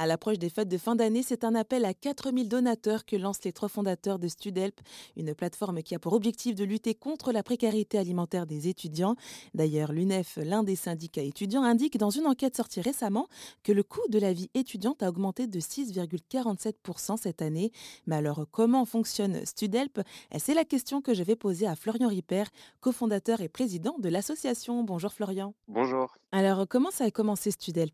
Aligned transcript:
À 0.00 0.06
l'approche 0.06 0.38
des 0.38 0.48
fêtes 0.48 0.70
de 0.70 0.78
fin 0.78 0.96
d'année, 0.96 1.22
c'est 1.22 1.44
un 1.44 1.54
appel 1.54 1.84
à 1.84 1.92
4000 1.92 2.48
donateurs 2.48 3.04
que 3.04 3.16
lancent 3.16 3.44
les 3.44 3.52
trois 3.52 3.68
fondateurs 3.68 4.18
de 4.18 4.28
Studelp, 4.28 4.80
une 5.14 5.34
plateforme 5.34 5.82
qui 5.82 5.94
a 5.94 5.98
pour 5.98 6.14
objectif 6.14 6.54
de 6.54 6.64
lutter 6.64 6.94
contre 6.94 7.32
la 7.32 7.42
précarité 7.42 7.98
alimentaire 7.98 8.46
des 8.46 8.66
étudiants. 8.66 9.14
D'ailleurs, 9.52 9.92
l'UNEF, 9.92 10.38
l'un 10.42 10.62
des 10.62 10.74
syndicats 10.74 11.20
étudiants, 11.20 11.64
indique 11.64 11.98
dans 11.98 12.08
une 12.08 12.26
enquête 12.26 12.56
sortie 12.56 12.80
récemment 12.80 13.28
que 13.62 13.72
le 13.72 13.82
coût 13.82 14.00
de 14.08 14.18
la 14.18 14.32
vie 14.32 14.48
étudiante 14.54 15.02
a 15.02 15.10
augmenté 15.10 15.46
de 15.46 15.60
6,47% 15.60 17.18
cette 17.18 17.42
année. 17.42 17.70
Mais 18.06 18.16
alors, 18.16 18.46
comment 18.50 18.86
fonctionne 18.86 19.44
Studelp 19.44 20.00
C'est 20.38 20.54
la 20.54 20.64
question 20.64 21.02
que 21.02 21.12
je 21.12 21.22
vais 21.22 21.36
poser 21.36 21.66
à 21.66 21.76
Florian 21.76 22.08
Ripper, 22.08 22.44
cofondateur 22.80 23.42
et 23.42 23.50
président 23.50 23.98
de 23.98 24.08
l'association. 24.08 24.82
Bonjour 24.82 25.12
Florian. 25.12 25.52
Bonjour. 25.68 26.16
Alors, 26.32 26.66
comment 26.66 26.90
ça 26.90 27.04
a 27.04 27.10
commencé 27.10 27.50
Studelp 27.50 27.92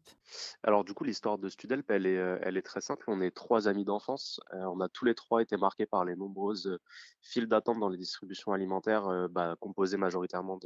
alors 0.62 0.84
du 0.84 0.94
coup, 0.94 1.04
l'histoire 1.04 1.38
de 1.38 1.48
Studelp, 1.48 1.90
elle 1.96 2.06
est, 2.06 2.18
euh, 2.18 2.38
elle 2.42 2.56
est 2.56 2.62
très 2.62 2.80
simple. 2.80 3.04
On 3.08 3.20
est 3.20 3.30
trois 3.30 3.68
amis 3.68 3.84
d'enfance. 3.84 4.40
Euh, 4.54 4.64
on 4.64 4.80
a 4.80 4.88
tous 4.88 5.04
les 5.04 5.14
trois 5.14 5.42
été 5.42 5.56
marqués 5.56 5.86
par 5.86 6.04
les 6.04 6.14
nombreuses 6.14 6.66
euh, 6.66 6.78
files 7.22 7.48
d'attente 7.48 7.80
dans 7.80 7.88
les 7.88 7.96
distributions 7.96 8.52
alimentaires, 8.52 9.28
bah, 9.30 9.56
composées 9.58 9.96
majoritairement 9.96 10.60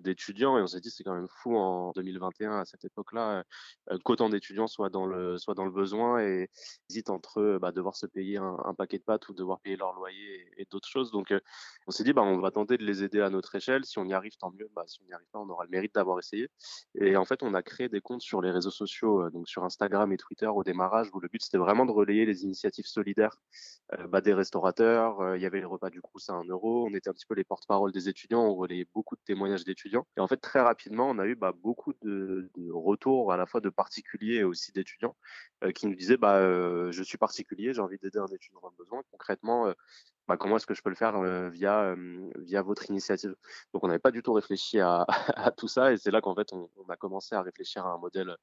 d'étudiants. 0.00 0.58
Et 0.58 0.62
on 0.62 0.66
s'est 0.66 0.80
dit, 0.80 0.90
c'est 0.90 1.04
quand 1.04 1.14
même 1.14 1.28
fou 1.28 1.56
en 1.56 1.92
2021 1.92 2.60
à 2.60 2.64
cette 2.64 2.84
époque-là 2.84 3.44
qu'autant 4.04 4.28
d'étudiants 4.28 4.66
soient 4.66 4.90
dans 4.90 5.06
le 5.06 5.70
besoin 5.70 6.20
et 6.20 6.50
hésitent 6.90 7.10
entre 7.10 7.58
bah, 7.60 7.70
devoir 7.70 7.94
se 7.94 8.06
payer 8.06 8.38
un, 8.38 8.74
paquet 8.76 8.98
de 8.98 9.04
pâtes 9.04 9.28
ou 9.28 9.34
devoir 9.34 9.60
payer 9.60 9.76
leur 9.76 9.92
loyer 9.92 10.50
et, 10.56 10.66
d'autres 10.68 10.88
choses. 10.88 11.12
Donc 11.12 11.32
on 11.86 11.92
s'est 11.92 12.02
dit, 12.02 12.12
bah, 12.12 12.22
on 12.22 12.38
va 12.40 12.50
tenter 12.50 12.76
de 12.76 12.84
les 12.84 13.04
aider 13.04 13.20
à 13.20 13.30
notre 13.30 13.54
échelle. 13.54 13.84
Si 13.84 13.98
on 13.98 14.04
y 14.04 14.12
arrive, 14.12 14.36
tant 14.36 14.50
mieux. 14.50 14.68
Si 14.86 15.00
on 15.02 15.06
n'y 15.06 15.12
arrive 15.12 15.28
pas, 15.30 15.38
on 15.38 15.48
aura 15.48 15.62
le 15.62 15.70
mérite 15.70 15.94
d'avoir 15.94 16.18
essayé. 16.18 16.48
Et 16.96 17.16
en 17.16 17.24
fait, 17.24 17.44
on 17.44 17.54
a 17.54 17.62
créé 17.62 17.88
des 17.88 18.00
comptes 18.00 18.22
sur 18.22 18.40
les 18.40 18.50
réseaux 18.50 18.72
sociaux, 18.72 19.30
donc 19.30 19.48
sur 19.48 19.62
Instagram 19.64 20.12
et 20.12 20.16
Twitter 20.16 20.37
au 20.46 20.64
démarrage, 20.64 21.08
où 21.12 21.20
le 21.20 21.28
but 21.28 21.42
c'était 21.42 21.58
vraiment 21.58 21.86
de 21.86 21.92
relayer 21.92 22.24
les 22.24 22.44
initiatives 22.44 22.86
solidaires 22.86 23.36
euh, 23.94 24.06
bah, 24.06 24.20
des 24.20 24.34
restaurateurs. 24.34 25.20
Euh, 25.20 25.36
il 25.36 25.42
y 25.42 25.46
avait 25.46 25.58
les 25.58 25.64
repas 25.64 25.90
du 25.90 26.00
Crous 26.00 26.28
à 26.28 26.34
1 26.34 26.44
euro. 26.44 26.86
On 26.86 26.94
était 26.94 27.10
un 27.10 27.12
petit 27.12 27.26
peu 27.26 27.34
les 27.34 27.44
porte-parole 27.44 27.92
des 27.92 28.08
étudiants. 28.08 28.44
On 28.44 28.54
relayait 28.54 28.86
beaucoup 28.94 29.16
de 29.16 29.20
témoignages 29.24 29.64
d'étudiants. 29.64 30.06
Et 30.16 30.20
en 30.20 30.28
fait, 30.28 30.36
très 30.36 30.60
rapidement, 30.60 31.08
on 31.10 31.18
a 31.18 31.26
eu 31.26 31.34
bah, 31.34 31.52
beaucoup 31.52 31.94
de, 32.02 32.50
de, 32.56 32.70
retours 32.70 33.32
à 33.32 33.36
la 33.36 33.46
fois 33.46 33.60
de 33.60 33.70
particuliers 33.70 34.36
et 34.36 34.44
aussi 34.44 34.72
d'étudiants 34.72 35.16
qui 35.74 35.86
nous 35.86 35.94
disaient 35.94 36.16
bah, 36.16 36.40
je 36.90 37.02
suis 37.02 37.18
particulier, 37.18 37.74
j'ai 37.74 37.80
envie 37.80 37.98
d'aider 37.98 38.18
un 38.18 38.26
étudiant 38.26 38.60
dans 38.62 38.70
le 38.70 38.76
besoin. 38.76 39.02
Concrètement, 39.10 39.72
bah, 40.28 40.36
comment 40.36 40.56
est-ce 40.56 40.66
que 40.66 40.74
je 40.74 40.82
peux 40.82 40.90
le 40.90 40.94
faire 40.94 41.16
euh, 41.16 41.48
via 41.48 41.84
euh, 41.84 42.30
via 42.36 42.60
votre 42.60 42.90
initiative? 42.90 43.34
Donc 43.72 43.82
on 43.82 43.88
n'avait 43.88 43.98
pas 43.98 44.10
du 44.10 44.22
tout 44.22 44.34
réfléchi 44.34 44.78
à, 44.78 45.06
tout 45.56 45.68
ça 45.68 45.90
et 45.90 45.96
c'est 45.96 46.10
là 46.10 46.20
qu'en 46.20 46.34
fait 46.34 46.52
on, 46.52 46.68
a 46.90 46.96
commencé 46.96 47.34
à 47.34 47.40
réfléchir 47.40 47.86
à 47.86 47.92
un 47.92 47.98
modèle 47.98 48.36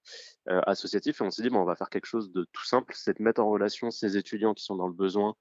euh, 0.49 0.61
associatif 0.65 1.21
et 1.21 1.23
on 1.23 1.29
s'est 1.29 1.43
dit 1.43 1.51
bon 1.51 1.59
on 1.59 1.65
va 1.65 1.75
faire 1.75 1.91
quelque 1.91 2.07
chose 2.07 2.31
de 2.31 2.47
tout 2.51 2.65
simple, 2.65 2.93
c'est 2.97 3.19
de 3.19 3.23
mettre 3.23 3.39
en 3.39 3.47
relation 3.47 3.91
ces 3.91 4.17
étudiants 4.17 4.55
qui 4.55 4.63
sont 4.63 4.75
dans 4.75 4.87
le 4.87 4.95
besoin 4.95 5.35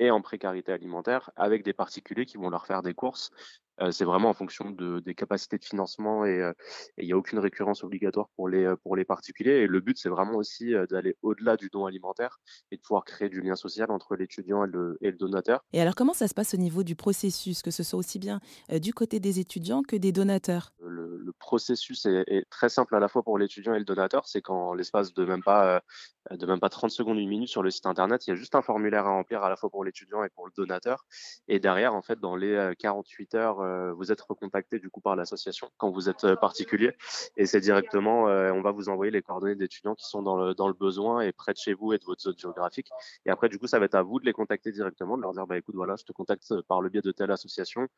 et 0.00 0.10
en 0.10 0.20
précarité 0.20 0.72
alimentaire 0.72 1.30
avec 1.36 1.62
des 1.62 1.72
particuliers 1.72 2.26
qui 2.26 2.38
vont 2.38 2.50
leur 2.50 2.66
faire 2.66 2.82
des 2.82 2.94
courses 2.94 3.30
euh, 3.80 3.90
c'est 3.90 4.04
vraiment 4.04 4.28
en 4.28 4.34
fonction 4.34 4.70
de, 4.70 5.00
des 5.00 5.14
capacités 5.14 5.58
de 5.58 5.64
financement 5.64 6.24
et 6.24 6.52
il 6.98 7.06
n'y 7.06 7.12
a 7.12 7.16
aucune 7.16 7.38
récurrence 7.38 7.84
obligatoire 7.84 8.28
pour 8.36 8.48
les, 8.48 8.72
pour 8.82 8.96
les 8.96 9.04
particuliers. 9.04 9.62
Et 9.62 9.66
le 9.66 9.80
but, 9.80 9.98
c'est 9.98 10.08
vraiment 10.08 10.34
aussi 10.34 10.72
d'aller 10.90 11.16
au-delà 11.22 11.56
du 11.56 11.68
don 11.72 11.86
alimentaire 11.86 12.38
et 12.70 12.76
de 12.76 12.82
pouvoir 12.82 13.04
créer 13.04 13.28
du 13.28 13.40
lien 13.40 13.56
social 13.56 13.90
entre 13.90 14.16
l'étudiant 14.16 14.64
et 14.64 14.68
le, 14.68 14.98
et 15.00 15.10
le 15.10 15.16
donateur. 15.16 15.64
Et 15.72 15.80
alors, 15.80 15.94
comment 15.94 16.14
ça 16.14 16.28
se 16.28 16.34
passe 16.34 16.54
au 16.54 16.58
niveau 16.58 16.82
du 16.82 16.94
processus, 16.94 17.62
que 17.62 17.70
ce 17.70 17.82
soit 17.82 17.98
aussi 17.98 18.18
bien 18.18 18.40
du 18.80 18.94
côté 18.94 19.20
des 19.20 19.40
étudiants 19.40 19.82
que 19.82 19.96
des 19.96 20.12
donateurs? 20.12 20.72
Le, 20.80 21.03
processus 21.44 22.06
est, 22.06 22.44
très 22.50 22.68
simple 22.68 22.94
à 22.96 23.00
la 23.00 23.08
fois 23.08 23.22
pour 23.22 23.38
l'étudiant 23.38 23.74
et 23.74 23.78
le 23.78 23.84
donateur. 23.84 24.26
C'est 24.26 24.42
qu'en 24.42 24.74
l'espace 24.74 25.14
de 25.14 25.24
même 25.24 25.42
pas 25.42 25.82
de 26.30 26.46
même 26.46 26.60
pas 26.60 26.70
30 26.70 26.90
secondes, 26.90 27.18
une 27.18 27.28
minute 27.28 27.48
sur 27.48 27.62
le 27.62 27.70
site 27.70 27.86
internet, 27.86 28.26
il 28.26 28.30
y 28.30 28.32
a 28.32 28.36
juste 28.36 28.54
un 28.54 28.62
formulaire 28.62 29.06
à 29.06 29.10
remplir 29.10 29.42
à 29.42 29.50
la 29.50 29.56
fois 29.56 29.68
pour 29.68 29.84
l'étudiant 29.84 30.24
et 30.24 30.30
pour 30.30 30.46
le 30.46 30.52
donateur. 30.56 31.04
Et 31.48 31.60
derrière, 31.60 31.94
en 31.94 32.02
fait, 32.02 32.18
dans 32.18 32.36
les 32.36 32.72
48 32.78 33.34
heures 33.34 33.60
euh, 33.60 33.92
vous 33.92 34.12
êtes 34.12 34.20
recontacté 34.20 34.78
du 34.78 34.90
coup 34.90 35.00
par 35.00 35.16
l'association 35.16 35.70
quand 35.76 35.90
vous 35.90 36.08
êtes 36.08 36.24
euh, 36.24 36.36
particulier 36.36 36.92
et 37.36 37.46
c'est 37.46 37.60
directement 37.60 38.28
euh, 38.28 38.52
on 38.52 38.62
va 38.62 38.70
vous 38.70 38.88
envoyer 38.88 39.10
les 39.10 39.22
coordonnées 39.22 39.54
d'étudiants 39.54 39.94
qui 39.94 40.06
sont 40.06 40.22
dans 40.22 40.36
le 40.36 40.54
dans 40.54 40.68
le 40.68 40.74
besoin 40.74 41.20
et 41.20 41.32
près 41.32 41.52
de 41.52 41.58
chez 41.58 41.74
vous 41.74 41.92
et 41.92 41.98
de 41.98 42.04
votre 42.04 42.22
zone 42.22 42.38
géographique 42.38 42.88
et 43.26 43.30
après 43.30 43.48
du 43.48 43.58
coup 43.58 43.66
ça 43.66 43.78
va 43.78 43.86
être 43.86 43.94
à 43.94 44.02
vous 44.02 44.20
de 44.20 44.24
les 44.24 44.32
contacter 44.32 44.72
directement 44.72 45.16
de 45.16 45.22
leur 45.22 45.32
dire 45.32 45.46
bah 45.46 45.58
écoute 45.58 45.74
voilà 45.74 45.96
je 45.96 46.04
te 46.04 46.12
contacte 46.12 46.60
par 46.62 46.80
le 46.80 46.88
biais 46.88 47.02
de 47.02 47.12
telle 47.12 47.30
association 47.30 47.88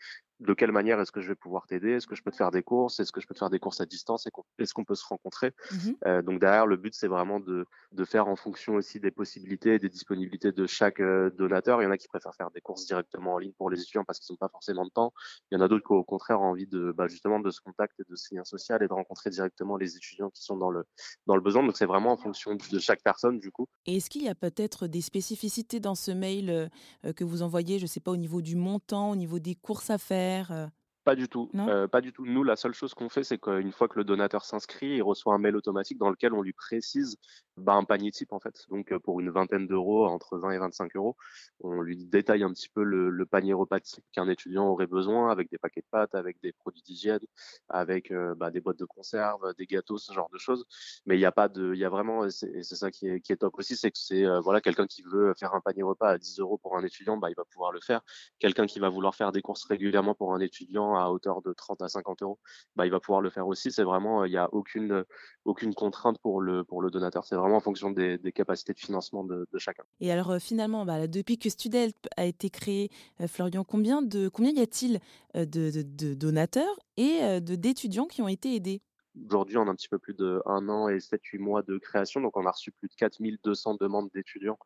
de 0.41 0.55
quelle 0.55 0.73
manière 0.73 1.01
est-ce 1.01 1.13
que 1.13 1.21
je 1.21 1.29
vais 1.29 1.35
pouvoir 1.35 1.67
t'aider? 1.67 1.93
Est-ce 1.93 2.07
que 2.07 2.15
je 2.15 2.23
peux 2.23 2.31
te 2.31 2.37
faire 2.37 2.51
des 2.51 2.63
courses? 2.63 3.01
Est-ce 3.01 3.13
que 3.13 3.21
te 3.37 3.41
faire 3.41 3.51
des 3.51 3.59
courses 3.59 3.81
à 3.81 3.87
distance 3.87 4.27
est-ce 4.59 4.75
qu'on 4.75 4.85
peut 4.85 4.95
se 4.95 5.05
rencontrer. 5.07 5.53
Mmh 5.71 6.23
donc 6.23 6.41
derrière 6.41 6.67
le 6.67 6.77
but 6.77 6.95
c'est 6.95 7.09
vraiment 7.09 7.41
de 7.41 7.67
de 7.93 8.05
faire 8.05 8.29
en 8.29 8.37
fonction 8.37 8.75
aussi 8.75 9.01
des 9.01 9.11
possibilités 9.11 9.75
et 9.75 9.79
des 9.79 9.89
disponibilités 9.89 10.53
de 10.53 10.67
chaque 10.67 11.01
donateur. 11.01 11.81
Il 11.81 11.85
y 11.85 11.89
en 11.89 11.91
a 11.91 11.99
qui 11.99 12.09
préfèrent 12.09 12.35
faire 12.35 12.51
des 12.51 12.61
courses 12.61 12.87
directement 12.87 13.35
en 13.35 13.39
ligne 13.39 13.53
pour 13.53 13.71
les 13.71 13.81
étudiants 13.81 14.05
parce 14.05 14.19
qu'ils 14.21 14.33
n'ont 14.33 14.39
pas 14.39 14.49
forcément 14.49 14.85
de 14.85 14.91
temps. 14.91 15.13
Il 15.51 15.57
y 15.57 15.59
en 15.59 15.65
a 15.65 15.69
d'autres 15.69 15.91
au 15.91 16.05
contraire 16.05 16.41
envie 16.41 16.67
de 16.67 16.93
bah, 16.93 17.07
justement 17.09 17.41
de 17.41 17.51
ce 17.51 17.61
contact 17.61 17.99
et 18.01 18.05
de 18.09 18.17
ce 18.17 18.35
lien 18.35 18.45
social 18.45 18.83
et 18.83 18.89
de 18.89 18.93
rencontrer 18.93 19.31
directement 19.31 19.77
les 19.77 19.97
étudiants 19.97 20.31
qui 20.31 20.43
sont 20.43 20.57
dans 20.57 20.71
le 20.71 20.85
dans 21.27 21.37
le 21.37 21.43
besoin. 21.43 21.63
Donc 21.63 21.77
c'est 21.77 21.87
vraiment 21.87 22.13
en 22.13 22.17
fonction 22.17 22.55
de 22.55 22.79
chaque 22.79 23.03
personne 23.03 23.39
du 23.39 23.51
coup. 23.51 23.67
Et 23.87 23.97
est-ce 23.97 24.11
qu'il 24.11 24.23
y 24.23 24.29
a 24.29 24.35
peut-être 24.35 24.87
des 24.87 25.01
spécificités 25.01 25.81
dans 25.81 25.95
ce 25.95 26.11
mail 26.11 26.51
euh, 26.51 27.13
que 27.13 27.25
vous 27.25 27.43
envoyez, 27.43 27.79
je 27.79 27.87
sais 27.87 28.01
pas 28.01 28.11
au 28.11 28.17
niveau 28.17 28.43
du 28.43 28.57
montant, 28.57 29.11
au 29.11 29.17
niveau 29.17 29.39
des 29.39 29.55
courses 29.55 29.91
à 29.91 29.99
faire 29.99 30.51
euh? 30.53 30.67
Pas 31.07 31.15
du 31.15 31.29
tout. 31.29 31.49
Euh, 31.55 31.87
pas 31.87 32.01
du 32.01 32.13
tout. 32.13 32.27
Nous, 32.27 32.43
la 32.43 32.57
seule 32.57 32.75
chose 32.75 32.93
qu'on 32.93 33.09
fait, 33.09 33.23
c'est 33.23 33.39
qu'une 33.39 33.71
fois 33.71 33.87
que 33.87 33.97
le 33.97 34.03
donateur 34.03 34.45
s'inscrit, 34.45 34.97
il 34.97 35.03
reçoit 35.03 35.35
un 35.35 35.39
mail 35.39 35.55
automatique 35.55 35.99
dans 35.99 36.11
lequel 36.11 36.33
on 36.35 36.43
lui 36.43 36.53
précise 36.53 37.17
bah, 37.57 37.75
un 37.75 37.85
panier 37.85 38.11
type 38.11 38.33
en 38.33 38.41
fait. 38.41 38.67
Donc 38.71 38.93
euh, 38.93 38.99
pour 38.99 39.21
une 39.21 39.31
vingtaine 39.31 39.67
d'euros, 39.67 40.07
entre 40.07 40.37
20 40.37 40.51
et 40.51 40.59
25 40.59 40.97
euros, 40.97 41.17
on 41.61 41.81
lui 41.81 41.97
détaille 41.97 42.43
un 42.43 42.53
petit 42.53 42.69
peu 42.69 42.83
le, 42.83 43.09
le 43.09 43.25
panier 43.25 43.53
repas 43.53 43.79
type 43.79 44.05
qu'un 44.13 44.29
étudiant 44.29 44.67
aurait 44.67 44.89
besoin, 44.89 45.31
avec 45.31 45.49
des 45.51 45.59
paquets 45.59 45.81
de 45.81 45.87
pâtes, 45.91 46.15
avec 46.17 46.41
des 46.43 46.53
produits 46.53 46.83
d'hygiène, 46.83 47.21
avec 47.69 48.11
euh, 48.11 48.35
bah, 48.35 48.51
des 48.51 48.61
boîtes 48.61 48.79
de 48.79 48.85
conserve, 48.85 49.55
des 49.59 49.67
gâteaux, 49.67 49.99
ce 49.99 50.13
genre 50.13 50.29
de 50.33 50.39
choses. 50.39 50.67
Mais 51.07 51.15
il 51.17 51.19
n'y 51.19 51.25
a 51.25 51.33
pas 51.33 51.49
de, 51.49 51.73
il 51.73 51.79
y 51.79 51.85
a 51.85 51.89
vraiment, 51.89 52.27
et 52.27 52.31
c'est 52.31 52.65
ça 52.65 52.91
qui 52.91 53.07
est, 53.07 53.21
qui 53.21 53.33
est 53.33 53.37
top 53.37 53.57
aussi, 53.59 53.77
c'est 53.77 53.93
que 53.93 53.99
c'est 53.99 54.27
euh, 54.27 54.41
voilà 54.41 54.61
quelqu'un 54.61 54.87
qui 54.87 55.03
veut 55.03 55.33
faire 55.39 55.55
un 55.55 55.61
panier 55.61 55.85
repas 55.85 56.11
à 56.11 56.19
10 56.19 56.41
euros 56.41 56.59
pour 56.59 56.77
un 56.77 56.83
étudiant, 56.83 57.17
bah 57.17 57.31
il 57.31 57.37
va 57.37 57.45
pouvoir 57.45 57.71
le 57.71 57.81
faire. 57.81 58.01
Quelqu'un 58.41 58.67
qui 58.67 58.81
va 58.81 58.89
vouloir 58.89 59.15
faire 59.15 59.31
des 59.31 59.41
courses 59.41 59.65
régulièrement 59.65 60.15
pour 60.15 60.35
un 60.35 60.41
étudiant 60.41 60.96
à 60.97 61.11
hauteur 61.11 61.43
de 61.43 61.53
30 61.53 61.83
à 61.83 61.89
50 61.89 62.23
euros, 62.23 62.39
bah, 62.75 62.87
il 62.87 62.91
va 62.91 63.01
pouvoir 63.01 63.21
le 63.21 63.31
faire 63.31 63.47
aussi. 63.47 63.71
C'est 63.71 63.83
vraiment, 63.83 64.25
il 64.25 64.31
n'y 64.31 64.37
a 64.37 64.49
aucune, 64.53 65.05
aucune 65.45 65.75
contrainte 65.75 66.19
pour 66.19 66.41
le, 66.41 66.65
donateur. 66.91 67.25
C'est 67.25 67.37
vraiment 67.37 67.57
en 67.57 67.61
fonction 67.61 67.91
des, 67.91 68.19
capacités 68.35 68.73
de 68.73 68.79
financement 68.79 69.25
de, 69.25 69.47
chacun. 69.59 69.83
Et 70.01 70.13
alors, 70.13 70.31
euh, 70.31 70.39
finalement, 70.39 70.85
bah, 70.85 71.07
depuis 71.07 71.39
que 71.39 71.49
Studelp 71.49 71.97
a 72.17 72.25
été 72.25 72.51
créé, 72.51 72.91
euh, 73.21 73.29
Florian, 73.29 73.65
combien, 73.65 74.03
y 74.03 74.61
a-t-il 74.61 75.01
euh, 75.37 75.47
de, 75.47 75.71
de, 75.71 75.83
de, 75.83 76.15
donateurs 76.15 76.79
et 76.97 77.41
d'étudiants 77.41 78.07
qui 78.07 78.23
ont 78.23 78.29
été 78.29 78.55
aidés? 78.55 78.81
Aujourd'hui, 79.25 79.57
on 79.57 79.67
a 79.67 79.71
un 79.71 79.75
petit 79.75 79.89
peu 79.89 79.99
plus 79.99 80.15
de 80.15 80.43
un 80.47 80.69
an 80.69 80.89
et 80.89 80.99
7-8 80.99 81.39
mois 81.39 81.63
de 81.63 81.79
création. 81.79 82.21
Donc, 82.21 82.37
on 82.37 82.47
a 82.47 82.51
reçu 82.51 82.71
plus 82.73 82.89
de 82.89 82.95
4200 82.95 83.77
demandes 83.81 84.11
d'étudiants 84.13 84.59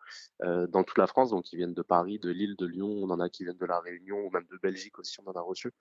euh, 0.43 0.67
dans 0.67 0.83
toute 0.83 0.99
la 0.99 1.07
France. 1.07 1.31
Donc, 1.31 1.45
qui 1.45 1.57
viennent 1.57 1.75
de 1.75 1.83
Paris, 1.83 2.19
de 2.19 2.31
Lille, 2.31 2.57
de 2.57 2.67
Lyon. 2.67 2.89
On 2.89 3.11
en 3.11 3.21
a 3.21 3.29
qui 3.29 3.45
viennent 3.45 3.57
de 3.57 3.67
La 3.67 3.81
Réunion 3.81 4.19
ou 4.27 4.31
même 4.31 4.47
de 4.51 4.59
Belgique 4.63 4.99
aussi. 4.99 5.19
On 5.21 5.31
en 5.31 5.35
a 5.35 5.41
reçu. 5.41 5.73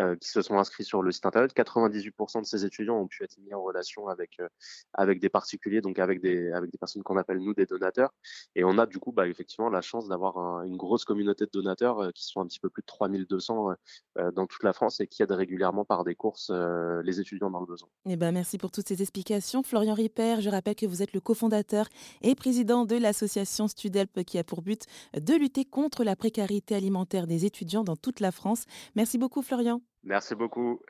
Euh, 0.00 0.16
qui 0.16 0.28
se 0.28 0.42
sont 0.42 0.58
inscrits 0.58 0.82
sur 0.82 1.02
le 1.02 1.12
site 1.12 1.24
internet. 1.24 1.54
98% 1.54 2.40
de 2.40 2.46
ces 2.46 2.64
étudiants 2.64 2.98
ont 2.98 3.06
pu 3.06 3.22
être 3.22 3.38
mis 3.38 3.54
en 3.54 3.62
relation 3.62 4.08
avec 4.08 4.40
euh, 4.40 4.48
avec 4.92 5.20
des 5.20 5.28
particuliers, 5.28 5.80
donc 5.80 6.00
avec 6.00 6.20
des 6.20 6.50
avec 6.50 6.72
des 6.72 6.78
personnes 6.78 7.04
qu'on 7.04 7.16
appelle 7.16 7.38
nous 7.38 7.54
des 7.54 7.66
donateurs. 7.66 8.12
Et 8.56 8.64
on 8.64 8.76
a 8.78 8.86
du 8.86 8.98
coup, 8.98 9.12
bah, 9.12 9.28
effectivement, 9.28 9.70
la 9.70 9.82
chance 9.82 10.08
d'avoir 10.08 10.36
un, 10.38 10.64
une 10.64 10.76
grosse 10.76 11.04
communauté 11.04 11.44
de 11.44 11.50
donateurs 11.52 12.12
qui 12.12 12.24
sont 12.24 12.40
un 12.40 12.46
petit 12.46 12.58
peu 12.58 12.70
plus 12.70 12.82
de 12.82 12.86
3200 12.86 13.70
euh, 14.18 14.32
dans 14.32 14.48
toute 14.48 14.64
la 14.64 14.72
France 14.72 14.98
et 14.98 15.06
qui 15.06 15.22
aident 15.22 15.30
régulièrement 15.30 15.84
par 15.84 16.02
des 16.02 16.16
courses 16.16 16.50
les 17.04 17.20
étudiants 17.20 17.50
dans 17.50 17.60
le 17.60 17.66
besoin. 17.66 17.88
Eh 18.06 18.16
ben, 18.16 18.32
merci 18.32 18.58
pour 18.58 18.70
toutes 18.70 18.86
ces 18.86 19.00
explications. 19.00 19.62
Florian 19.62 19.94
Ripper, 19.94 20.36
je 20.40 20.50
rappelle 20.50 20.74
que 20.74 20.84
vous 20.84 21.02
êtes 21.02 21.14
le 21.14 21.20
cofondateur 21.20 21.88
et 22.20 22.34
président 22.34 22.84
de 22.84 22.96
l'association 22.96 23.66
Studelp 23.66 24.24
qui 24.24 24.38
a 24.38 24.44
pour 24.44 24.60
but 24.60 24.82
de 25.18 25.32
lutter 25.32 25.64
contre 25.64 26.04
la 26.04 26.14
précarité 26.14 26.74
alimentaire 26.74 27.26
des 27.26 27.46
étudiants 27.46 27.82
dans 27.82 27.96
toute 27.96 28.20
la 28.20 28.30
France. 28.30 28.66
Merci 28.94 29.16
beaucoup, 29.16 29.40
Florian. 29.40 29.80
Merci 30.02 30.34
beaucoup. 30.34 30.80